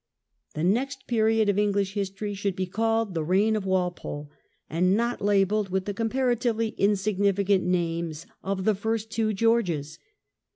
The 0.55 0.63
next 0.63 1.05
period 1.05 1.47
of 1.47 1.59
English 1.59 1.93
history 1.93 2.33
should 2.33 2.55
be 2.55 2.65
called 2.65 3.13
the 3.13 3.23
reign 3.23 3.55
of 3.55 3.67
Walpole, 3.67 4.31
and 4.67 4.97
not 4.97 5.21
labelled 5.21 5.69
with 5.69 5.85
the 5.85 5.93
comparatively 5.93 6.69
insignificant 6.69 7.65
names 7.65 8.25
of 8.41 8.63
the 8.65 8.73
first 8.73 9.11
two 9.11 9.31
Georges. 9.31 9.99